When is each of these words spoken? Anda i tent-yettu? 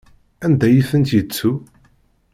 Anda 0.45 0.67
i 0.77 0.81
tent-yettu? 0.89 1.51